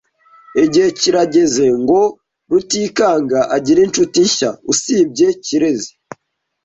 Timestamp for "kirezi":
5.45-5.91